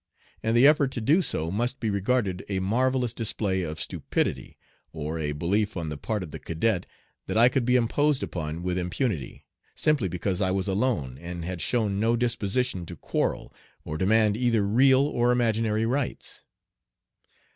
And 0.41 0.57
the 0.57 0.65
effort 0.65 0.89
to 0.93 0.99
do 0.99 1.21
so 1.21 1.51
must 1.51 1.79
be 1.79 1.91
regarded 1.91 2.43
a 2.49 2.59
marvellous 2.59 3.13
display 3.13 3.61
of 3.61 3.79
stupidity, 3.79 4.57
or 4.91 5.19
a 5.19 5.31
belief 5.31 5.77
on 5.77 5.89
the 5.89 5.95
part 5.95 6.23
of 6.23 6.31
the 6.31 6.39
cadet 6.39 6.87
that 7.27 7.37
I 7.37 7.49
could 7.49 7.65
be 7.65 7.75
imposed 7.75 8.23
upon 8.23 8.63
with 8.63 8.79
impunity, 8.79 9.45
simply 9.75 10.07
because 10.07 10.41
I 10.41 10.49
was 10.49 10.67
alone 10.67 11.19
and 11.19 11.45
had 11.45 11.61
shown 11.61 11.99
no 11.99 12.15
disposition 12.15 12.83
to 12.87 12.95
quarrel 12.95 13.53
or 13.85 13.95
demand 13.95 14.35
either 14.35 14.65
real 14.65 15.01
or 15.01 15.31
imaginary 15.31 15.85
rights. 15.85 16.45